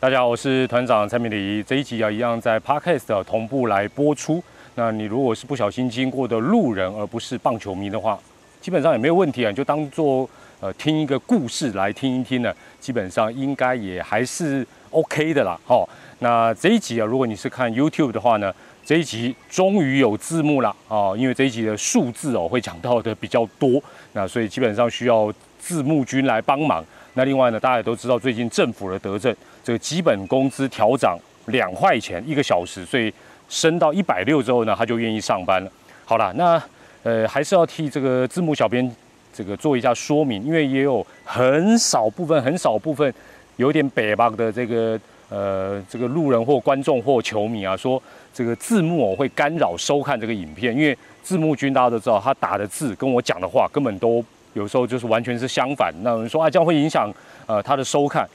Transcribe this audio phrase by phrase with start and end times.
[0.00, 1.62] 大家好，我是团长蔡明礼。
[1.62, 4.42] 这一集啊，一样在 Podcast 同步来播出。
[4.74, 8.18] 那你如果是不小心经过的路人，而不是棒球迷的话，
[8.62, 10.26] 基本上也没有问题啊，你就当做
[10.60, 12.50] 呃听一个故事来听一听呢。
[12.80, 15.60] 基本上应该也还是 OK 的啦。
[15.66, 15.86] 好，
[16.20, 18.50] 那这一集啊，如果你是看 YouTube 的话呢，
[18.82, 23.78] 这一集终于有字幕了啊，因为这一集的数字哦会讲到的比较多，
[24.14, 26.82] 那所以基本上需要字幕君来帮忙。
[27.12, 29.36] 那另外呢，大家也都知道最近政府的德政。
[29.62, 33.12] 这个基本工资调涨两块钱一个小时，所以
[33.48, 35.70] 升到一百六之后呢，他就愿意上班了。
[36.04, 36.62] 好了，那
[37.02, 38.90] 呃还是要替这个字幕小编
[39.32, 43.12] 这个做一下说明，因为也有很少部分、很少部分
[43.56, 48.02] 有点北方的这个呃这个路人或观众或球迷啊，说
[48.32, 54.24] 这个字幕会干扰收看这个影片，因为字幕君大家都知道，他打的字跟我讲的话根本都
[54.54, 55.92] 有时候就是完全是相反。
[56.02, 57.12] 那有人说啊，这样会影响
[57.46, 58.28] 呃他的收看。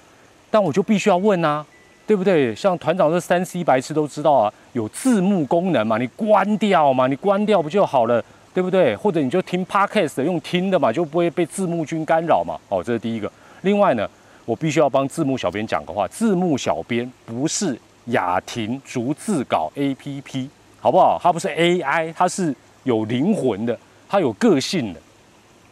[0.56, 1.66] 但我就必须要问啊，
[2.08, 2.56] 对不对？
[2.56, 8.96] 像团长这三 C 白痴都知道啊，有字幕功能嘛，你关掉嘛，你关掉不就好了，对不对？
[8.96, 12.58] 或者你就听 Podcast 用听的嘛，就不会被字幕君干扰嘛。
[12.70, 13.30] 哦，这是第一个。
[13.64, 14.10] 另外呢，
[14.46, 20.48] 我必须要帮字幕小编讲个话，字幕小编不是雅婷逐字稿 APP，
[20.80, 21.20] 好不好？
[21.22, 25.02] 它不是 AI，它是有灵魂的，它有个性的。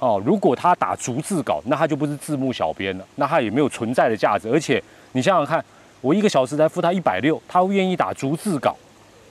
[0.04, 4.50] 哦，如果他打逐字稿，那他就不是字幕小编了，那他也没有存在的价值。
[4.50, 5.64] 而且你想想看，
[6.02, 8.76] 我一个小时才付他一百六，他愿意打逐字稿，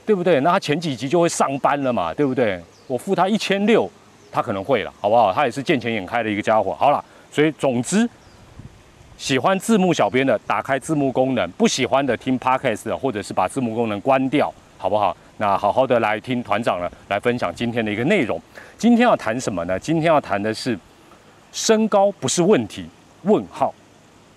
[0.07, 0.41] 对不对？
[0.41, 2.59] 那他前几集就会上班了嘛，对不对？
[2.87, 3.87] 我付他一千六，
[4.31, 5.31] 他可能会了，好不好？
[5.31, 6.75] 他也是见钱眼开的一个家伙。
[6.75, 8.09] 好了，所以总之，
[9.19, 15.15] 喜欢字幕小编的打开字幕功能，不喜欢的听 podcast 或者是把字幕功能关掉，好不好？
[15.37, 18.41] 那好好的来听团长呢，来分享今天的一个内容。
[18.83, 19.79] 今天要谈什么呢？
[19.79, 20.77] 今天要谈的是
[21.53, 22.85] 身高不是问题？
[23.23, 23.73] 问号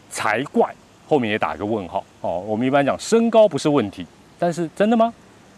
[0.07, 0.71] 才怪，
[1.07, 2.43] 后面也打一个问号哦。
[2.45, 4.05] 我们一般讲身高不是问题，
[4.37, 5.11] 但是真的吗？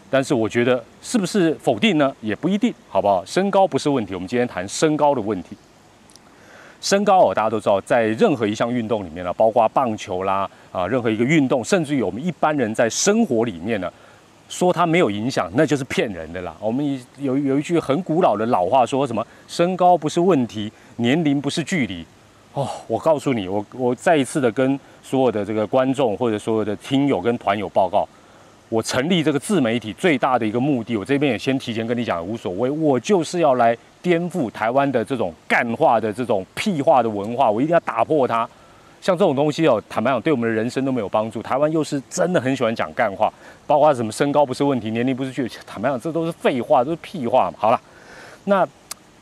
[0.08, 2.16] 但是我觉得是不是否定呢？
[2.22, 3.22] 也不一定，好不好？
[3.26, 5.54] 身高不是问题，我们今天谈身高的问题。
[6.80, 13.92] 身高哦，大家都知道，在任何一项运动里面呢，包括棒球啦啊，任何一个运动，甚至于我们一般人在生活里面呢。
[14.48, 16.56] 说它没有影响，那就是骗人的啦。
[16.58, 22.04] 我们有有一句很古老的老话，说什么身高不是问题，年龄不是距离。
[22.54, 28.08] 哦，我告诉你，我我再一次的跟所有的这个观众或者所有的听友跟团友报告，
[28.68, 38.48] 我成立这个自媒体最大的一个目的，我这边也先提前跟你讲，无所谓，我就是要来颠覆台湾的这种干化的这种屁话的文化，我一定要打破它。
[39.00, 41.42] 像这种东西哦，坦白讲，对我们的人生都没有帮助。
[41.42, 43.32] 台湾又是真的很喜欢讲干话，
[43.66, 47.56] 包括什么身高不是问题，年龄不是去坦白讲，这都是废话，都是屁话嘛。
[47.58, 47.80] 好了，
[48.44, 48.66] 那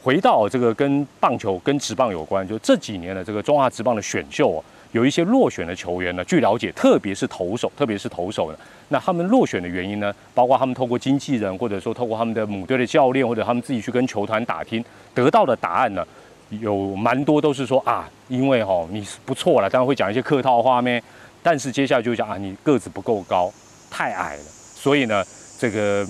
[0.02, 6.24] 回到这个跟棒球、跟职棒有关，就这几年的这个中华职棒的选秀哦，有一些落选的球员呢。
[6.24, 14.84] 据了解，特别是投手，特别是投手呢，那他们落选的原因呢，包括他们透过经纪人，或者说透过他们的母队的教练，或者他们自己去跟球团打听，
[15.14, 16.06] 得到的答案呢？
[16.50, 21.02] 有蛮多都是说啊，因为哈你是不错了，当然会讲一些客套话咩。
[21.42, 23.52] 但是接下来就讲啊，你个子不够高，
[23.88, 24.42] 太矮了，
[24.74, 25.24] 所以呢，
[25.58, 26.04] 这个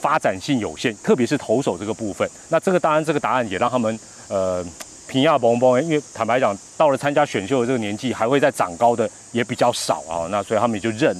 [0.00, 2.28] 发展性有限，特别是投手这个部分。
[2.48, 3.96] 那这个当然这个答案也让他们
[4.28, 4.64] 呃
[5.06, 10.26] 平亚嘣嘣，因为坦白讲，到了参加选秀的这个年纪，还会再长高的也比较少啊。
[10.28, 11.16] 那所以他们也就认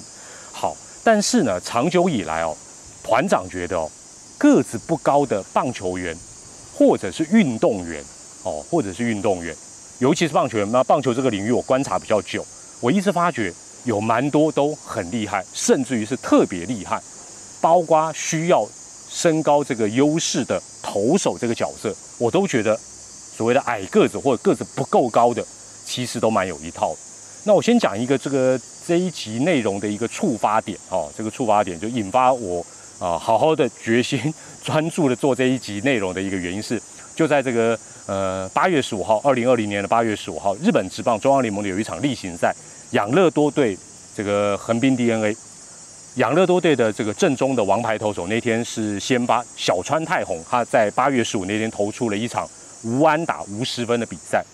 [0.53, 0.77] 好。
[1.05, 2.57] 但是呢，长久以来哦，
[3.05, 3.89] 团长觉得哦，
[4.37, 6.17] 个子不高的棒球员
[6.77, 8.03] 或者是运动员。
[8.45, 9.55] 哦，或者是运动员，
[9.99, 10.71] 尤其是棒球员。
[10.71, 12.47] 那棒球这个领域，我观察比较久，
[12.81, 13.53] 我一直发觉
[13.85, 17.03] 有蛮多都很厉害，甚至于是特别厉害。
[17.61, 18.69] 包括需要
[19.09, 22.79] 身高这个优势的投手这个角色，我都觉得
[23.37, 25.43] 所谓的矮个子或者个子不够高的，
[25.87, 26.95] 其实都蛮有一套。
[27.45, 32.61] 那我先讲一个这个这一集内容的一个触发点哦，这个触发点就引发我
[32.99, 34.21] 啊好好的决心
[34.63, 36.81] 专注的做这一集内容的一个原因是，
[37.15, 37.79] 就在这个。
[38.07, 42.55] 呃，八月十五号，二零二零年的八月十五号，日本职棒中央联盟的有一场例行赛，
[42.91, 43.75] 养乐多队
[44.15, 45.35] 这个横滨 DNA，
[46.17, 52.47] 养乐多队的这个正中的王牌投手那天是先发小川太宏，他在八月十五那天投出了一场
[52.83, 54.45] 无安打无失分的比赛。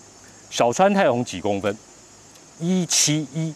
[0.49, 1.77] 小川太宏几公分？
[2.57, 3.53] 一七一，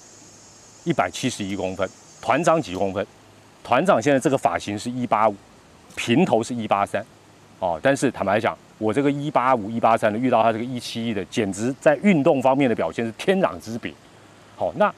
[0.83, 1.89] 一百七十一公分。
[2.21, 3.07] 团长几公分？
[3.63, 5.35] 团长现在这个发型是一八五，
[5.95, 7.01] 平头是一八三。
[7.59, 8.57] 哦，但是坦白讲。
[8.77, 13.89] 我这个一八五一八三的遇到他这个一七一的，简直在运动方面的表现是天壤之别。
[14.57, 14.93] 好，那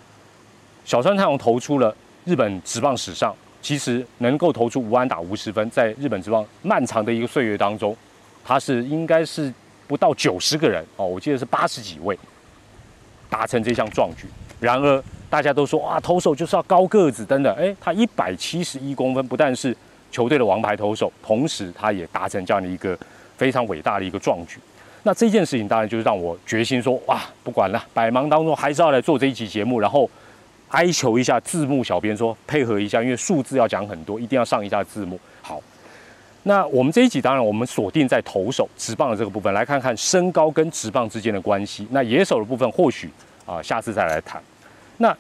[0.84, 1.96] 小川太阳投出了
[2.26, 7.96] 日本职棒史上，其实能够投出无安打无失分，在日本职棒漫长的一个岁月当中，
[8.44, 9.54] 他是应该是
[9.86, 12.18] 不到九十个人哦，我记得是八十几位
[13.30, 14.26] 达成这项壮举。
[14.60, 17.56] 然而大家都说啊，投手就是要高个子等等。
[17.56, 19.78] 哎，他一百七十一公分，不但是
[20.12, 22.98] 球队的王牌投手，同时他也达成这样的一个
[23.38, 24.60] 非常伟大的一个壮举。
[25.04, 30.10] 那这件事情当然就是让我决心说，哇，不管了，百忙当中还是要来做这一期节目，然后
[30.70, 35.18] 哀求一下字幕小编说配合一下，因为数字要讲很多，一定要上一下字幕。
[35.42, 35.62] 好，
[36.44, 41.88] 那我们这一集当然我们锁定在投手直棒的这个部分，来看看身高跟直棒之间的关系。
[41.92, 43.10] 那野手的部分或许
[43.46, 44.42] 啊下次再来谈。
[44.98, 45.16] 那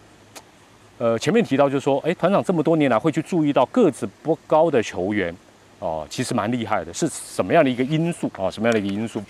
[0.97, 5.35] 呃前面提到就是说，哎，团长这么多年来会去注意到个子不高的球员
[5.79, 8.49] 哦，其实蛮厉害的，是什么样的一个因素啊？
[8.49, 9.21] 什么样的一个因素？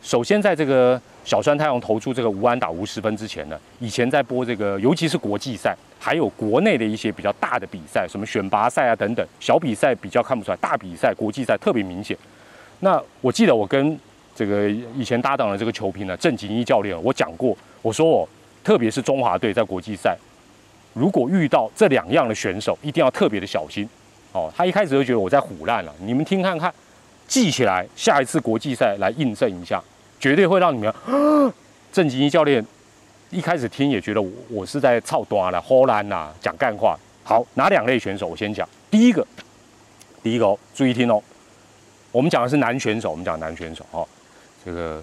[0.00, 12.16] 首先，在这个小川太阳投出这个无安打无失分之前呢，以前在播这个，尤其是国际赛，还有国内的一些比较大的比赛，什么选拔赛啊等等，小比赛比较看不出来，大比赛、国际赛特别明显。
[12.80, 13.96] 那我记得我跟
[14.34, 18.28] 这个以前搭档的这个球评呢，郑景一教练，我讲过，我说我
[18.64, 20.18] 特别是中华队在国际赛，
[20.94, 23.88] 如果遇到这两样的选手，一定要特别的小心。
[24.32, 26.72] 哦，他一开始就觉得我在唬烂了，你们听看看，
[27.26, 29.82] 记起来，下一次国际赛来印证一下。
[30.18, 30.94] 绝对会让你们
[31.92, 32.64] 郑吉一教练
[33.30, 36.98] 一开始听也觉得我我是在操短了、呼兰呐、讲干话。
[37.24, 38.68] 好，哪两类选手我先讲？
[38.90, 39.26] 第一个，
[40.22, 41.22] 第一个哦，注意听哦。
[42.10, 44.06] 我们讲的是男选手，我们讲男选手哦。
[44.64, 45.02] 这个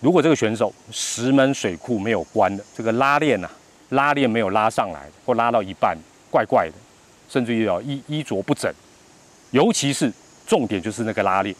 [0.00, 3.50] 如果这个选手石门水库没有关的，这个拉链呐，
[3.90, 5.96] 拉链没有拉上来，或拉到一半
[6.30, 6.74] 怪怪的，
[7.28, 8.72] 甚至于哦衣衣着不整，
[9.50, 10.12] 尤其是
[10.46, 11.54] 重点就是那个拉链。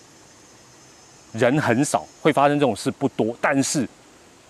[1.32, 3.86] 人很少会发生这种事不多，但是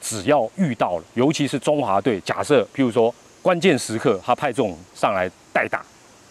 [0.01, 3.13] 只要遇到了，尤其是中华队，假设譬如说
[3.43, 5.85] 关键时刻他派这种上来代打，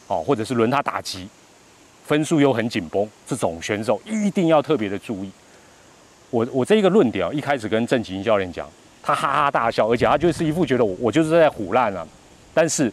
[0.07, 1.27] 哦，或者是轮他打击，
[2.05, 5.31] 分数又很紧绷，这种选手一定要特别的注意。
[6.29, 8.69] 我我这一个论点啊，一开始跟郑启英教练讲，
[9.05, 12.05] 他哈哈大笑，而且他就是一副觉得我我就是在唬烂了。
[12.55, 12.91] 但是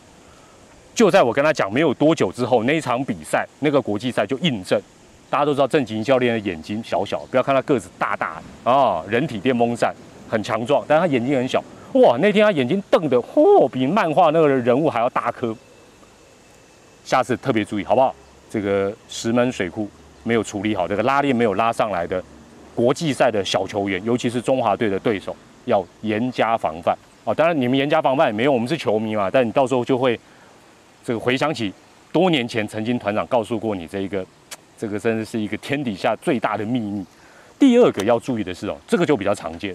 [0.94, 4.78] 就在我跟他讲没有多久之后，那一场比赛那个国际赛就印证。
[5.30, 9.94] 大家都知道郑景教练的眼睛小小，不要看他个子大大的啊，人体电风扇
[10.28, 11.64] 很强壮，但他眼睛很小。
[11.94, 15.56] 哇，那天他眼睛瞪得嚯，比漫画那个人物还要大颗。
[17.02, 18.14] 下次特别注意好不好？
[18.50, 19.88] 这个石门水库
[20.24, 22.22] 没有处理好，这个拉链没有拉上来的
[22.74, 27.32] 国际赛的小球员，尤其是中华队的对手，要严加防范啊！
[27.34, 30.18] 当然你们严加防范也没用，我们是球迷嘛，但你到时候就会
[31.04, 31.72] 这个回想起
[32.12, 34.24] 多年前曾经团长告诉过你这一个。
[34.82, 37.06] 这个真的是一个天底下最大的秘密。
[37.56, 39.72] 第二个要注意的是哦，这个就比较常见，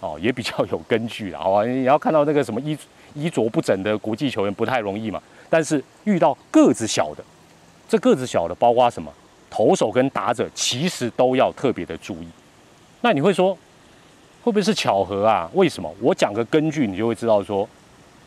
[0.00, 1.64] 哦，也比较有根据了，好吧？
[1.64, 2.76] 你要看到那个什么衣
[3.14, 5.18] 衣着不整的国际球员不太容易嘛。
[5.48, 7.24] 但是遇到个子小的，
[7.88, 9.10] 这个子小的包括什么？
[9.48, 12.28] 投手跟打者其实都要特别的注意。
[13.00, 13.56] 那你会说，
[14.42, 15.50] 会不会是巧合啊？
[15.54, 15.94] 为什么？
[16.00, 17.68] 我讲个根据，你就会知道说，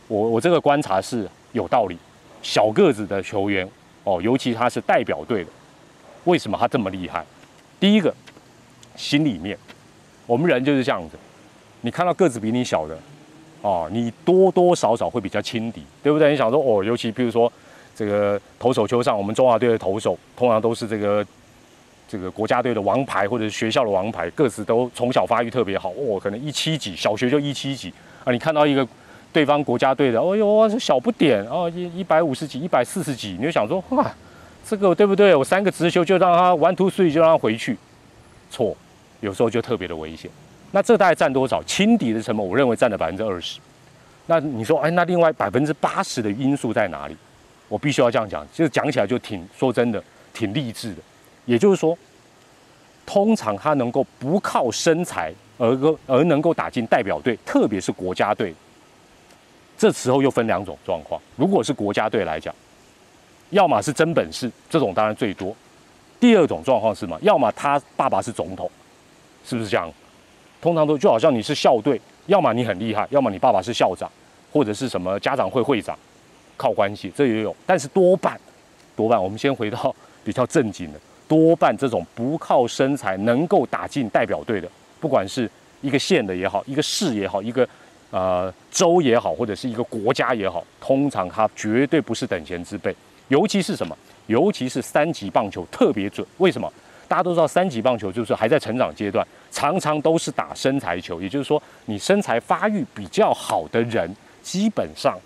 [0.07, 1.97] 我我这个观察是有道理。
[2.41, 3.67] 小个子的球员
[4.03, 5.49] 哦，尤其他是代表队的。
[6.25, 7.25] 为什么他这么厉害？
[7.79, 8.13] 第一个，
[8.95, 9.57] 心里面，
[10.25, 11.17] 我们人就是这样子。
[11.81, 12.97] 你看到个子比你小的，
[13.61, 16.31] 哦，你多多少少会比较轻敌，对不对？
[16.31, 17.51] 你想说，哦，尤其比如说
[17.95, 21.25] 这个投手球上，我们中华队的投手通常都是这个
[22.13, 27.91] 这个国家队的王牌或者是学校的王牌，个子都从小发育特别好，哦，可能一七几，小学就一七几
[28.23, 28.31] 啊。
[28.31, 28.87] 你看到一个
[29.31, 34.11] 对方国家队的，哦呦，这小不点哦，一一百五十几，一百四十几，你就想说，哇。
[34.65, 35.35] 这个对不对？
[35.35, 37.75] 我三个直球就让他 one two three 就让他回去，
[38.51, 38.77] 错，
[39.19, 40.31] 有时候就特别的危险。
[40.71, 41.61] 那这大概占多少？
[41.63, 43.59] 轻敌的成本，我认为占了百分之二十。
[44.27, 47.17] 那你说，哎，那另外百分之八十的因素在哪里？
[47.67, 50.01] 我必须要这样讲，就是讲起来就挺说真的，
[50.31, 51.01] 挺励志的。
[51.45, 51.97] 也就是说，
[53.05, 58.53] 通常他能够不靠身材而个而能够打进代表队，特别是国家队，
[59.77, 61.21] 这时候又分两种状况。
[61.35, 62.53] 如果是国家队来讲。
[63.49, 65.55] 要么是真本事，这种当然最多。
[66.19, 67.15] 第二种状况是什么？
[67.21, 68.67] 要么他爸爸是总统，
[69.45, 69.87] 是不是这样？
[70.59, 74.09] 通常都就好像你是校队，要么你很厉害，要么你爸爸是校长，
[74.51, 75.95] 或者是什么家长会会长，
[76.57, 77.55] 靠关系，这也有。
[77.63, 78.41] 但是多半，
[78.95, 80.99] 多半，我们先回到比较正经的，
[81.33, 85.49] 多半这种不靠身材能够打进代表队的，不管是
[85.81, 87.67] 一个县的也好，一个市也好，一个
[88.11, 92.95] 呃州也好，或者是一个国家也好，通常他绝对不是等闲之辈。
[93.29, 93.97] 尤其是什么？
[94.27, 96.23] 尤其是三级棒球特别准。
[96.37, 96.71] 为什么？
[97.07, 101.19] 大家都知道三级棒球就是还在成长阶段，常常都是打身材球。
[101.19, 105.17] 也就是说，你身材发育比较好的人，基本上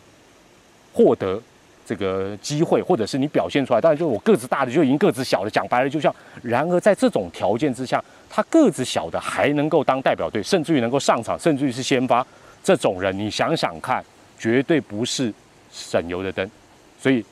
[0.94, 1.42] 获得
[1.88, 3.79] 这个机会，或者是你表现出来。
[3.79, 5.50] 当然，就是我个子大的就赢个子小的。
[5.50, 6.13] 讲白了，就像
[6.44, 12.25] 然而在这种条件之下，他个子小的还能够当代表队，甚至于能够上场，甚至于是先发。
[12.62, 14.03] 这种人，你想想看，
[14.38, 15.34] 绝对不是
[15.72, 16.51] 省油的灯。
[17.00, 17.24] 所以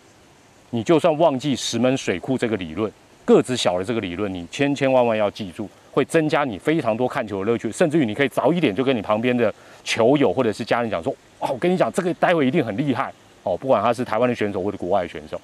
[0.69, 2.89] 你就算忘记石门水库这个理论，
[3.25, 13.11] 个子小的这个理论，你千千万万要记住，会增加你非常多看球的乐趣，甚至于你可以早一点就跟你旁边的球友或者是家人讲说：哦，我跟你讲，这个待会一定很厉害
[13.45, 15.39] 哦，不管他是台湾的选手或者国外的选手，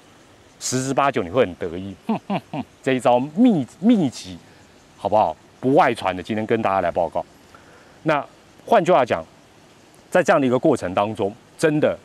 [0.60, 1.94] 十之八九你会很得意。
[2.06, 4.36] 哼哼哼，这一招秘秘籍，
[4.98, 5.34] 好不好？
[5.60, 7.24] 不外传的，今天跟大家来报告。
[8.02, 8.22] 那
[8.66, 9.24] 换句话讲，
[10.10, 11.96] 在这样的一个过程当中，真的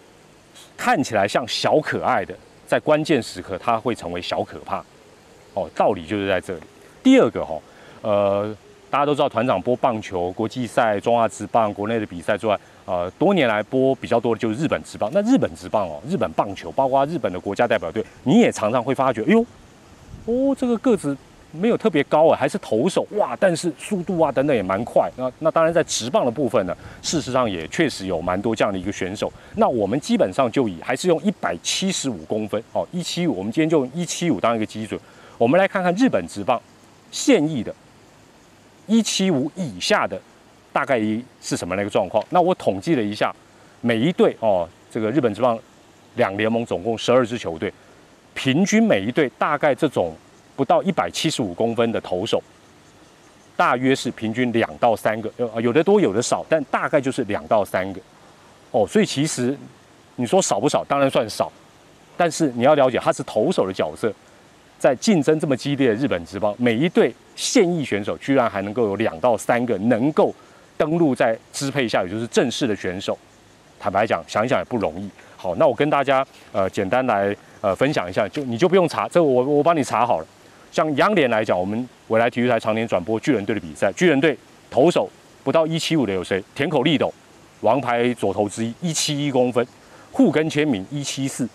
[0.78, 2.36] 看起来像小可爱的，
[2.68, 4.78] 在关键时刻他会成为小可怕。
[5.56, 6.62] 哦，道理就是在这里。
[7.02, 7.60] 第二个哈，
[8.04, 8.56] 呃，
[8.92, 12.56] 大家都知道团长播棒球、国际赛、中华职棒、国内的比赛之外，
[12.88, 15.12] 呃，多年来播比较多的就是日本职棒。
[15.14, 19.46] 那日本职棒哦，日本棒球，包括日本的国家代表队，你也常常会发觉，哎呦，
[20.26, 21.16] 哦，这个个子。
[21.54, 25.10] 没有特别高啊，还是投手哇，但是速度啊等等也蛮快。
[25.16, 29.32] 那那当然在直棒的部分呢，事实上也确实有蛮多这样的一个选手。
[29.56, 35.00] 那我们基本上就以还是用一百七十五公分哦，一七五，我们今天就用一七五当一个基准。
[35.38, 36.62] 我们来看看日本直棒
[37.12, 37.74] 现役的，
[38.86, 40.20] 一七五以下的
[40.78, 41.00] 大概
[41.42, 42.24] 是什么那个状况？
[42.30, 43.34] 那我统计了一下，
[43.82, 45.58] 每一队哦，这个日本直棒
[46.18, 47.74] 两联盟总共十二支球队，
[48.36, 50.16] 平均每一队大概这种。
[50.56, 52.42] 不到一百七十五公分的投手，
[53.56, 58.02] 大约是平均两到三个，呃，有的多有的少，但大概就是两到三个。
[58.72, 59.56] 哦，所以其实
[60.16, 61.52] 你说少不少，当然算少，
[62.18, 64.12] 但是你要了解他是投手的角色，
[64.80, 70.34] 在竞争这么激烈的日本职棒，每一队现役选手居然还能够有两到三个能够
[70.78, 73.18] 登陆在支配下，也就是正式的选手。
[73.80, 75.10] 坦白讲，想一想也不容易。
[75.36, 80.26] 好，那我跟大家呃简单来呃分享一下，就你就不用查，这我我帮你查好了。
[80.72, 83.92] 像央联来讲，我们未来体育台常年转播巨人队的比赛。
[83.94, 84.38] 巨人队
[84.70, 85.10] 投手
[85.44, 86.44] 不到一七五的有谁？
[86.56, 87.14] 田口利斗，
[87.62, 89.66] 王牌左投之一，一七一公分。
[90.12, 91.48] 护根签名一七四。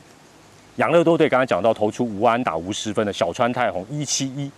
[0.76, 4.50] 养乐多队刚才讲到投出无安打无失分的小川太宏一七一。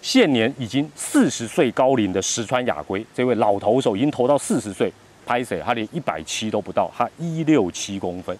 [0.00, 4.92] 现年已经四十岁高龄的石川雅圭，这位老投手已经投到四十岁，
[5.26, 5.60] 拍谁？
[5.64, 8.36] 他连一百七都不到，他一六七公分。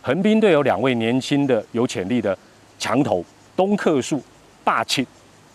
[0.00, 2.36] 横滨队有两位年轻的有潜力的
[2.78, 3.24] 强投，
[3.56, 4.22] 东克树。
[4.64, 5.04] 霸气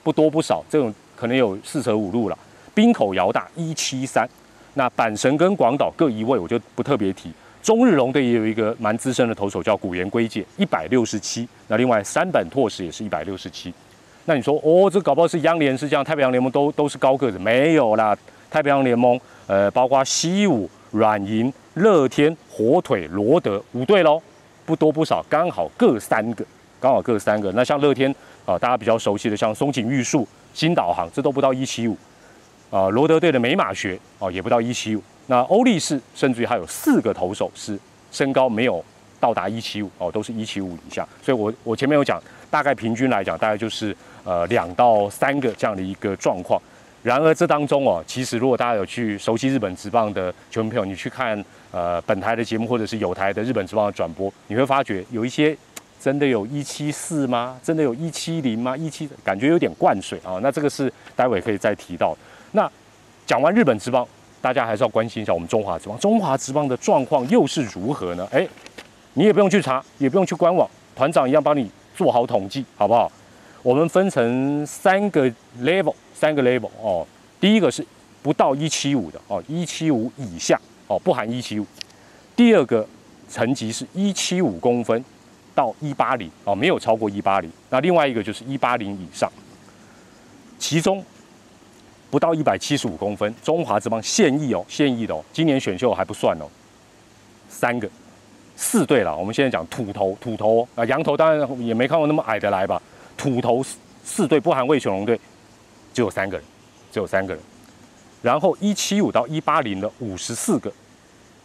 [0.03, 2.37] 不多不少，这种可能有四舍五入了。
[2.75, 4.27] 滨口遥大一七三，
[4.73, 7.31] 那阪神跟广岛各一位，我就不特别提。
[7.63, 11.47] 中日龙队也有一个蛮资深的投手叫古岩圭介，一百六十七。
[11.69, 13.73] 那另外山本拓实也是一百六十七。
[14.27, 17.39] 那你说哦，这搞不好是央联是这样，太平洋联盟都都是高个子？
[17.39, 18.15] 没有啦，
[18.51, 24.21] 太平洋联盟呃，包括西武、软银、乐天、火腿、罗德五队喽，
[24.65, 26.45] 不多不少，刚好各三个，
[26.79, 27.51] 刚好各三个。
[27.53, 28.13] 那像乐天。
[28.47, 31.97] 啊，大家比较熟悉的像松井玉树、新导航，这都不到一七五。
[32.71, 35.03] 啊，罗德队的美马学啊，也不到一七五。
[35.25, 37.77] 那欧力士甚至于还有四个投手是
[38.09, 38.81] 身高没有
[39.19, 41.05] 到达一七五哦，都是一七五以下。
[41.21, 43.93] 所以我我前面有讲，大概平均来讲，大概就是
[44.27, 46.61] 呃两到三个这样的一个状况。
[47.01, 51.41] 然而这当中哦，其实如果大家有去熟悉日本职棒的球迷朋友，你去看
[51.71, 55.57] 呃本台的节目或者是有台的日本职棒的转播，你会发觉有一些。
[55.99, 57.59] 真的有一七四吗？
[57.63, 58.77] 真的有一七零吗？
[58.77, 60.37] 一七感觉有点灌水啊。
[60.43, 62.15] 那这个是待会可以再提到。
[62.51, 62.69] 那
[63.25, 64.07] 讲完日本职棒，
[64.39, 65.97] 大家还是要关心一下我们中华职棒。
[65.97, 68.27] 中华职棒的状况又是如何呢？
[68.31, 68.47] 哎，
[69.15, 73.11] 你也不用去查，也不用去官网，团长一样帮你做好统计，好不好？
[73.67, 77.05] 我们分成三个 level，三个 level 哦。
[77.37, 77.85] 第一个是
[78.23, 80.57] 不到一七五的哦，一七五以下
[80.87, 81.65] 哦，不含一七五。
[82.33, 82.87] 第二个
[83.27, 85.03] 层级是一七五公分。
[85.53, 87.51] 到一八零哦，没有超过一八零。
[87.71, 89.29] 那另外一个就是一八零以上，
[90.59, 91.03] 其中
[92.11, 96.45] 不到一百七十五公分，中华之邦现役哦，现役的哦，今年选秀还不算哦，
[97.49, 97.89] 三个
[98.55, 99.17] 四队了。
[99.17, 102.79] 我们现在讲土头，土头啊，羊头当然也没看过那么矮的来吧。
[103.17, 103.65] 土头
[104.05, 105.19] 四队不含魏全龙队，
[105.93, 106.45] 只有三个人，
[106.91, 107.43] 只有三个人。
[108.21, 110.71] 然后一七五到一八零的五十四个，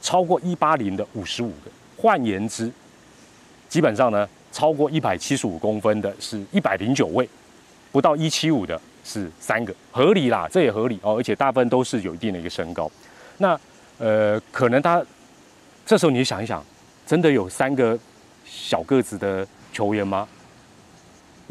[0.00, 1.70] 超过一八零的五十五个。
[1.96, 2.70] 换言之。
[3.68, 7.26] 基本上呢，超过一百七十五公分的是一百零九位，
[7.90, 11.16] 不到一七五的是三个，合理啦，这也合理哦。
[11.16, 12.90] 而且大部分都是有一定的一个身高。
[13.38, 13.58] 那
[13.98, 15.02] 呃，可能他
[15.86, 16.62] 这时候你想一想，
[17.06, 17.98] 真的有三个
[18.44, 20.28] 小个子的球员吗？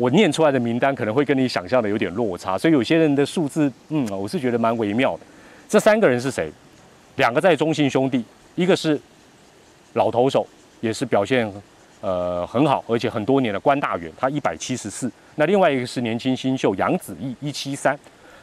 [0.01, 5.19] 我念出来的名单可能会跟你想象的有点落差，所以有些人的数字，嗯，我是觉得蛮微妙的。
[5.69, 6.51] 这三个人是谁？
[7.17, 8.99] 两个在中信兄弟，一个是
[9.93, 10.47] 老投手，
[10.79, 11.47] 也是表现。
[12.01, 15.11] 呃，很好，而且很多年的关大远，他一百七十四。
[15.35, 17.95] 那另外一个是年轻新秀杨子毅一七三。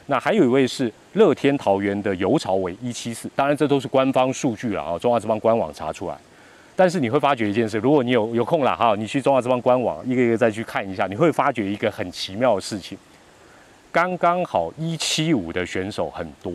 [0.07, 3.29] 那还有一位是乐天桃园的尤朝伟一七四。
[3.35, 6.17] 当然，这都是官方数据了啊，中华职棒官网查出来。
[6.79, 12.97] 但是你会发觉一件事，如果你有有空了哈，你去中华之邦官网一个一个再去看一下，你会发觉一个很奇妙的事情。
[13.91, 16.53] 刚刚好一七五的选手很多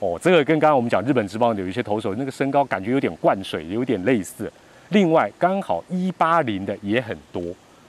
[0.00, 4.52] 哦，这个跟刚刚我们讲日本职棒有一些投手那个身高感觉有点灌水，有点类似。
[4.88, 7.40] 另外刚好一八零的也很多。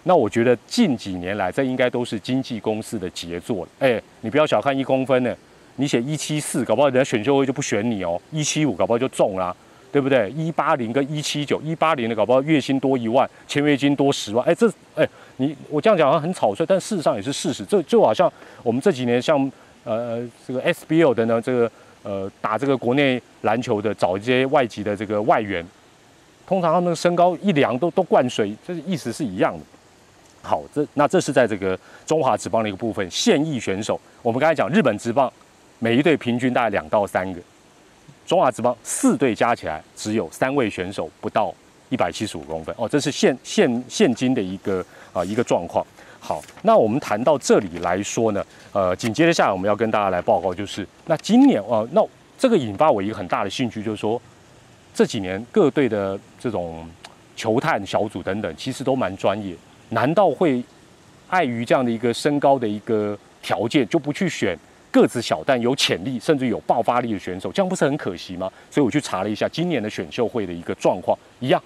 [0.03, 3.71] 那我觉得近几年来，这应该都是经纪公司的杰作了。
[3.79, 5.35] 哎，你不要小看一公分呢，
[5.77, 8.21] 你写一七四，搞不好人家选秀会就不选你哦。
[8.31, 9.55] 一七五，搞不好就中了，
[9.91, 10.29] 对不对？
[10.31, 14.45] 一八零跟一七九，一八零的搞不好月薪多一万，签约金多十万。
[14.45, 15.07] 哎，这哎，
[15.37, 17.65] 你我这样讲好像很草率，但事实上也是事实。
[17.65, 18.31] 这就好像
[18.63, 19.51] 我们这几年像
[19.83, 21.71] 呃这个 SBL 的呢，这个
[22.03, 25.65] 呃打这个国内篮球的，找一些外籍的这个外援，
[26.47, 29.65] 通常他们身高一量都都灌水，这意思是一样的。
[30.41, 33.99] 好，这那这是在这个中华职棒的一个部分，现役选手。
[34.21, 35.31] 我们刚才讲日本职棒，
[35.79, 37.39] 每一队平均大概两到三个，
[38.25, 41.53] 中华职棒四队加起来只有三位选手不到
[41.89, 45.85] 一百七十五公分哦，这是现现现今的一个啊一个状况。
[46.19, 52.01] 好，那我们谈到这里来说呢，呃，紧接着下来我们要跟大家来报告，就是那今年啊，那
[52.37, 54.21] 这个引发我一个很大的兴趣，就是说
[54.93, 56.87] 这几年各队的这种
[57.35, 59.55] 球探小组等等，其实都蛮专业。
[59.89, 60.63] 难道会
[61.27, 64.57] 碍于这样的一个身高的一个条件，就不去选
[64.91, 67.51] 个子小但有潜力甚至有爆发力的选手？
[67.51, 68.51] 这样不是很可惜吗？
[68.69, 71.61] 所以我去查了一下今年的选秀会的一个状况，一样，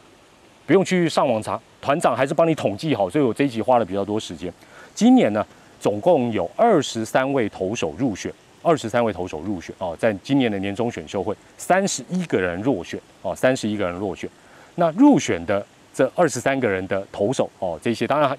[0.66, 3.10] 不用去上网查，团长还是帮你统计好。
[3.10, 4.54] 所以我这一集花了比较多时间。
[4.94, 5.46] 今年呢，
[5.80, 14.30] 总共有二十三位投手入选，二十三位投手入选哦，在今年的年终选秀会，三十一个人落选哦，三十一个人落选。
[14.76, 15.66] 那入选的。
[15.98, 18.38] 这二十三个人的投手哦，这些当然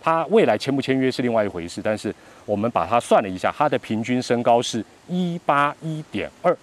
[0.00, 2.14] 他未来签不签约是另外一回事，但是
[2.46, 6.56] 我们把它算了一下，他的平均身高是一八一点二，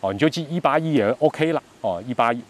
[0.00, 2.40] 哦，你就记一八一也 OK 了哦，一八一。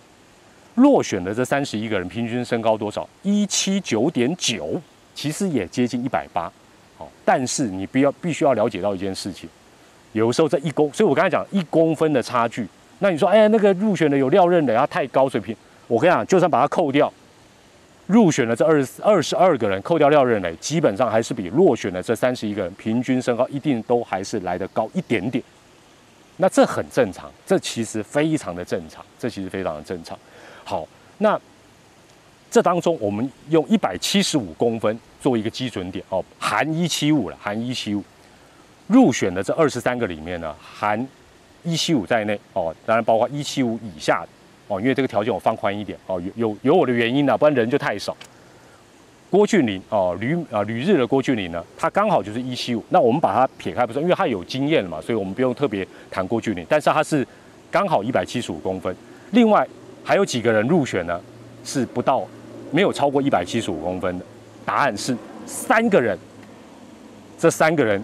[0.77, 3.09] 落选的这三十一个人平均身高多少？
[3.23, 4.80] 一七九点九，
[5.15, 6.50] 其实也接近一百八，
[6.99, 9.49] 哦，但是你不要必须要了解到一件事情，
[10.13, 12.65] 有时候这一公，所以我刚才讲一公分的差距，
[13.00, 15.56] 那你说，哎，那个入选的有廖任的，他太高水平。
[15.89, 17.13] 我跟你讲，就算把它扣掉，
[18.08, 25.44] 入选的这二十二十二个人，扣掉廖任磊，基本上还是比落选的这三十一个人平均身高一定都还是来得高一点点。
[26.38, 30.18] 那这很正常，这其实非常的正常，这其实非常的正常。
[30.64, 31.38] 好，那
[32.50, 38.02] 这当中我们用一百七十五公分作为一个基准点哦，含一七五了，含一七五
[38.86, 41.06] 入选的这二十三个里面呢，含
[41.62, 44.28] 一七五在内哦，当然包括一七五以下的。
[44.69, 48.17] 哦，因为这个条件我放宽一点哦，有有有我的原因呢，不然人就太少。
[49.31, 56.65] 郭俊林哦，旅啊旅日的郭俊林呢，他刚好就是一七五，那我们把他撇开不说，因为他有经验了嘛，所以我们不用特别谈郭俊林。
[56.69, 57.26] 但是他是
[57.71, 58.95] 刚好一百七十五公分，
[59.33, 59.67] 另外
[60.02, 61.21] 还有几个人入选呢，
[61.63, 62.26] 是不到
[62.71, 64.25] 没有超过一百七十五公分的，
[64.65, 66.19] 答案是三个人。
[67.39, 68.02] 这三个人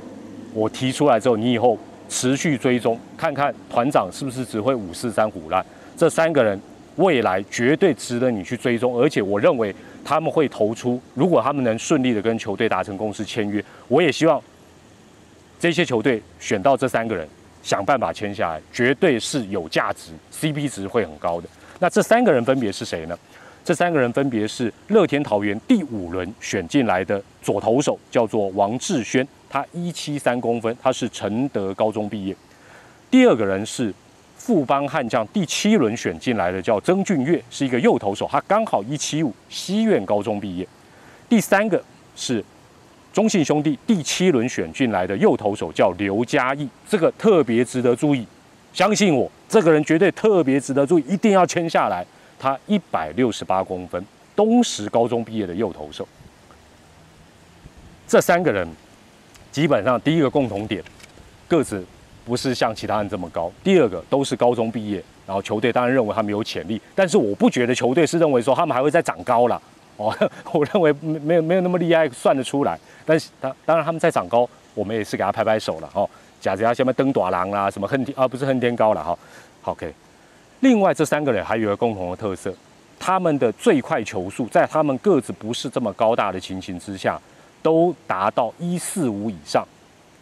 [0.53, 5.65] 我提出来之后，你以后持续追踪，看看团长是不是只会五四三虎烂。
[5.97, 6.61] 这三个人
[6.97, 11.01] 未来绝对值得你去追踪，而且我认为他们会投出。
[11.15, 14.43] 如果他们能顺利的跟球队达成共识签约，我也希望
[15.59, 17.27] 这些球队选到这三个人，
[17.63, 21.49] 想办法签下来，绝对是有价值，CP 值会很高的。
[21.79, 23.17] 那这三个人分别是谁呢？
[23.65, 32.37] 这三个人分别是乐天桃园第五轮选进来的左投手，叫做王志轩，他一七三公分，他是承德高中毕业。
[33.11, 33.95] 第二个人是。
[34.37, 40.69] 富邦悍将第七轮选进来的叫曾俊岳，是一个右投手，他刚好一七五，西苑高中毕业。
[41.29, 41.83] 第三个
[42.15, 42.45] 是
[43.13, 48.27] 中信兄弟第七轮选进来的右投手，叫刘嘉义，这个特别值得注意。
[48.75, 52.05] 相信我，这个人绝对特别值得注意，一定要签下来。
[52.39, 54.05] 他一百六十八公分，
[54.37, 56.07] 东石高中毕业的右投手。
[58.07, 58.69] 这三个人
[59.51, 60.83] 基本上第一个共同点，
[61.49, 61.83] 个子。
[62.25, 63.51] 不是像其他人这么高。
[63.63, 69.61] 第二个都是高中毕业，然后球队当然认为他们有潜力，但是我不觉得球队是认为说他们还会再长高了。
[69.97, 70.13] 哦，
[70.53, 72.79] 我认为没没有没有那么厉害，算得出来。
[73.07, 75.89] 但是当当然他们在长高，我们也是给他拍拍手了。
[75.95, 76.09] 哦，
[76.41, 79.17] 假子他下面登短廊啦，什么恨天啊，不是恨天高了哈。
[79.63, 79.95] OK，
[80.61, 82.53] 另外这三个人还有一个共同的特色，
[82.99, 87.21] 他们的最快球速在他们个子不是这么高大的情形之下，
[87.63, 89.65] 都达到一四五以上。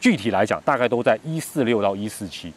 [0.03, 2.53] 具体来讲，大概都在一四六到一四七，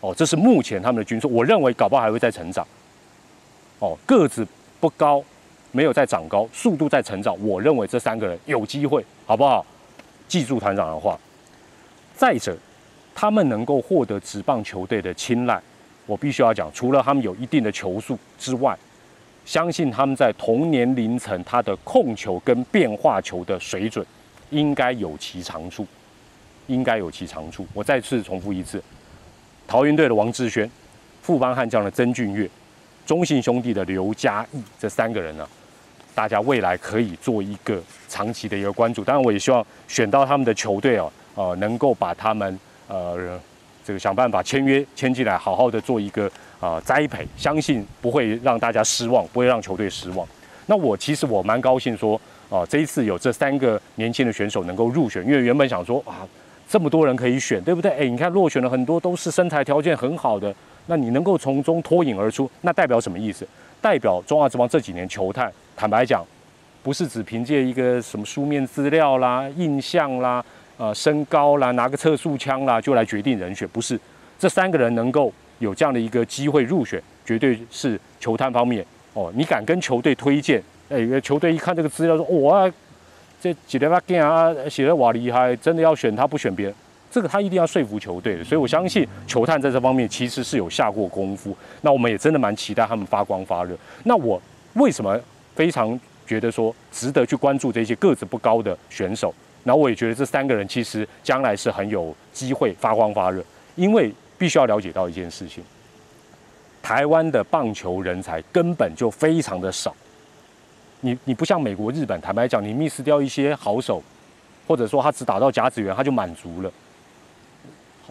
[0.00, 1.28] 哦，这是目前他们的均数。
[1.28, 2.66] 我认为搞不好还会再成长，
[3.80, 4.46] 哦，个子
[4.80, 5.22] 不高，
[5.72, 7.36] 没有在长高，速度在成长。
[7.46, 9.64] 我认为这三个人有机会，好不好？
[10.26, 11.20] 记住团长的话。
[12.16, 12.56] 再者，
[13.14, 15.60] 他们能够获得职棒球队的青睐，
[16.06, 18.74] 我必须要讲，除了他们有一定的球速之外，
[19.44, 24.04] 相信他们在同年龄层，他的控球跟变化球的水准
[24.48, 25.86] 应该有其长处，
[26.66, 27.66] 应该有其长处。
[27.72, 28.82] 我再次重复一次，
[29.66, 30.70] 桃园队的王志轩，
[31.22, 32.48] 富邦悍将的曾俊岳，
[33.04, 35.48] 中信兄弟的刘嘉义，这三个人呢，
[36.14, 39.04] 大家未来可以做一个长期的一个关注。
[39.04, 43.38] 当然，我也希望选到他们的球队哦，呃，能够把他们呃。
[43.86, 50.26] 这个想办法签约签进来，好好的做一个啊栽培，相信不会让大家失望，不会让球队失望。
[50.66, 56.26] 那我其实我蛮高兴说，啊这一次有这三个年轻的选手能够入选，因为原本想说啊
[56.68, 57.90] 这么多人可以选，对不对？
[57.92, 60.54] 哎，你看落选了很多都是身材条件很好的，
[60.86, 63.46] 那你能够从中脱颖而出，那代表什么意思？
[63.80, 66.24] 代表中华职棒这几年球探，坦白讲，
[66.82, 70.44] 不是只凭借一个什么书面资料啦、印象啦。
[70.78, 73.98] 呃，身高啦，拿个测速枪啦，就来决定人选，不是？
[74.38, 79.32] 这三个人能够有这样的一个机会入选，绝对是球探方面哦。
[79.34, 80.62] 你敢跟球队推荐？
[80.90, 82.70] 哎，球队一看这个资料说，哇，
[83.40, 86.74] 这几条把剑啊，写的瓦厉害，真的要选他不选别人，
[87.10, 88.44] 这个他一定要说服球队的。
[88.44, 91.56] 所以我相信球探在这方面其实是有下过功夫。
[91.82, 93.76] 那我们也真的蛮期待他们发光发热。
[94.04, 94.40] 那我
[94.74, 95.18] 为什么
[95.54, 99.32] 非常觉得说值得去关注这些个子不高的选手？
[99.64, 103.44] 然后我也觉得这三个人其实将来是很有机会发光发热，
[103.74, 105.62] 因为必须要了解到一件事情：
[106.82, 109.94] 台湾的棒球人才根本就非常的少。
[111.06, 114.02] 你你不像美国、日本，坦白讲，你 miss 掉一些好手，
[114.66, 116.72] 或者说他只打到甲子园他就满足了，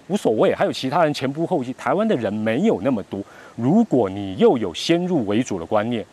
[0.07, 0.55] 无所谓。
[0.55, 3.21] 还有其他人前仆后继，台湾的人没有那么多。
[3.57, 6.05] 如果你又有先入为主的观念，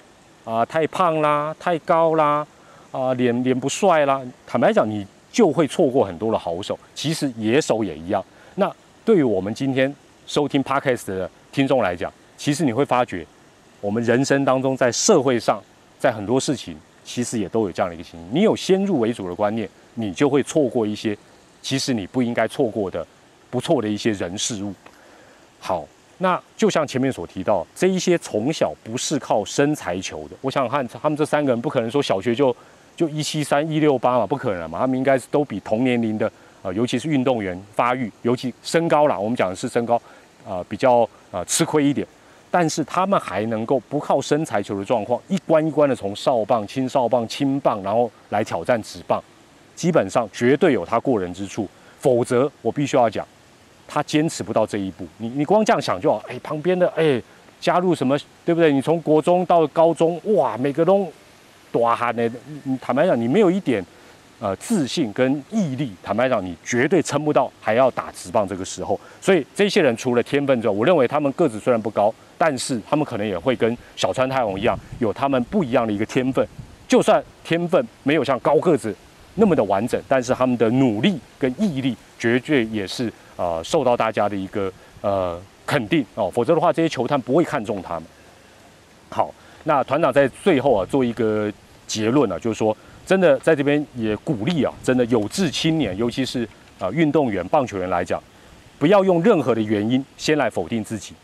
[0.45, 2.45] 啊，太胖啦，太高啦，
[2.91, 5.07] 啊，脸脸不帅啦，坦白讲你。
[5.33, 8.23] 就会错过很多的好手，其实野手也一样。
[8.57, 8.71] 那
[9.03, 9.91] 对于我们今天
[10.27, 13.27] 收听 Podcast 的听众来讲，其实你会发觉，
[13.81, 15.59] 我们人生当中在社会上，
[16.03, 18.29] 在很多事情，其实也都有这样的一个情形。
[18.33, 21.17] 你有先入为主的观念，你就会错过一些
[21.63, 23.07] 其实你不应该错过的
[23.49, 24.75] 不错的一些人事物。
[25.61, 25.87] 好，
[26.19, 32.55] 那就像前面所提到，这一些从小不是靠身材求的，我想看他们这三个人不可能说小学就。
[32.95, 40.01] 就一七三一六八嘛，不可能嘛，他们应该是都比同年龄的，呃，尤其是运动员发育，尤其身高啦，我们讲的是身高，
[40.47, 42.07] 啊，比较啊吃亏一点，
[42.53, 49.21] 但是他们还能够不靠身材球的状况，一关一关的从少棒、青少棒、青棒，然后来挑战直棒，
[49.75, 51.67] 基本上绝对有他过人之处，
[51.99, 53.27] 否则我必须要讲，
[53.89, 55.05] 他坚持不到这一步。
[55.17, 57.21] 你你光这样想就好，哎，旁边的哎
[57.59, 58.73] 加入什么，对不对？
[58.73, 61.11] 你从国中到高中，哇，每个都。
[61.73, 62.31] 多哈呢？
[62.65, 63.83] 你坦白讲，你没有一点
[64.43, 68.99] 呃自信跟毅力，坦白讲，你绝对撑不到还要打直棒这个时候。
[69.21, 76.45] 所以这些人除了天分之外，我认为他们个子虽然不高，但是他们可能也会跟小川太宏一样，有他们不一样的一个天分。
[76.89, 78.93] 就算天分没有像高个子
[79.37, 86.29] 那么的完整，但是他们的努力跟毅力绝对也是呃受到大家的一个呃肯定哦。
[86.29, 88.05] 否则的话，这些球探不会看重他们。
[89.09, 89.33] 好。
[89.65, 91.49] 那团长在最后啊做一个
[91.87, 98.23] 结论啊，就是说，真的在这边也鼓励啊，真的有志青年，尤其是啊运动员、棒球员来讲，
[98.79, 101.15] 不要用任何的原因先来否定自己，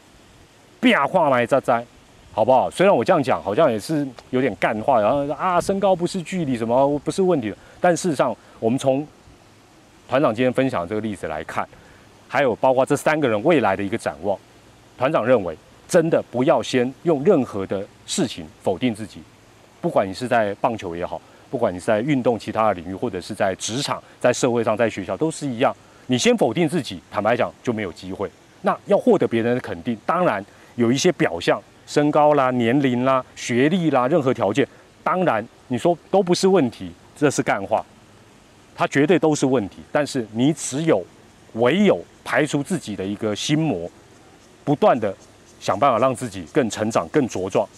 [0.81, 1.85] 变化埋在在，
[2.33, 2.71] 好不好？
[2.71, 9.07] 虽然我这样讲好像也是有点干话，然后啊身高不是距离什么不是问题，但事实上我们从
[10.09, 11.67] 团长今天分享这个例子来看，
[12.27, 14.39] 还有包括这三个人未来的一个展望，
[14.97, 15.57] 团长认为。
[15.89, 19.23] 真的不要先用任何的事情否定自己，
[19.81, 21.19] 不管你是在棒球也好，
[21.51, 25.75] 不管你是在运动其他的领域，或者是在职场、在社会上、在学校都是一样。
[26.07, 28.31] 你先否定自己，坦白讲就没有机会。
[28.63, 30.45] 那要获得别人的肯定，当然
[30.77, 34.67] 有一些表象，身高啦、年龄啦、学历啦，任何条件，
[35.03, 37.85] 当然你说都不是问题，这是干话，
[38.75, 39.79] 它绝对都是问题。
[39.91, 41.05] 但是你只有
[41.55, 43.91] 唯有排除自己的一个心魔，
[44.65, 45.15] 不断的。
[45.61, 47.69] 想办法让自己更成长、更茁壮，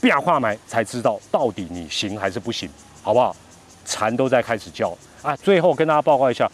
[0.00, 2.68] 变化埋才知道到底你行还是不行，
[3.02, 3.36] 好不好？
[3.84, 5.36] 蝉都在开始叫啊！
[5.36, 6.50] 最后跟大家报告一下，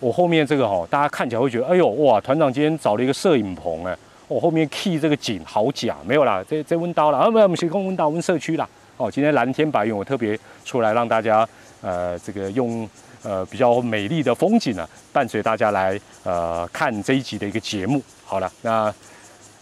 [0.00, 2.20] 我后面这个哈，大家看起来会觉得，哎呦哇！
[2.20, 3.96] 团长今天找了一个摄影棚哎，
[4.28, 8.68] 我后面 key 这个景好假，没有啦，这这温刀了啊，没有，我们提供温刀温社区啦。
[8.96, 11.48] 哦，今天蓝天白云，我特别出来让大家
[11.80, 12.88] 呃，这个用
[13.22, 18.02] 呃比较美丽的风景呢，伴随大家来呃看这一集的一个节目。
[18.24, 18.92] 好了，那。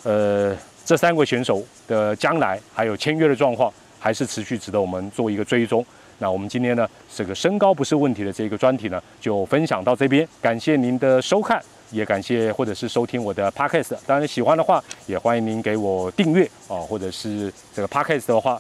[0.05, 0.57] 呃，
[0.89, 5.85] 这三位选手的将来还有签约的状况，还是持续值得我们做一个追踪。
[6.17, 10.27] 那我们今天呢，这个身高不是问题的这个专题呢，就分享到这边。
[10.41, 13.97] 感谢您的收看，也感谢或者是收听我的 podcast。
[14.07, 18.59] 当然喜欢的话，也欢迎您给我订阅哦，或者是这个 podcast 的话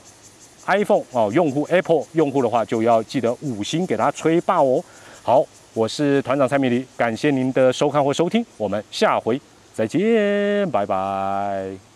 [0.67, 4.85] ，iPhone 哦用户 Apple 用户的话就要记得五星给它吹爆哦。
[5.23, 9.41] 好，我是团长蔡米黎，感谢您的收看或收听，我们下回
[9.73, 11.88] 再见，拜拜。